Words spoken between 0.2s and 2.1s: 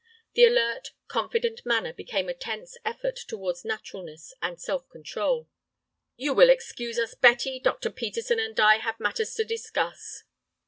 The alert, confident manner